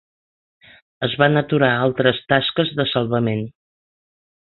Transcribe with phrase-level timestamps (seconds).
[1.09, 3.49] Es van aturar altres tasques de salvament.